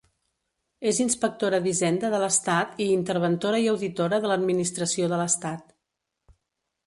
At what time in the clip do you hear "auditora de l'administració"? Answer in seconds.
3.73-5.11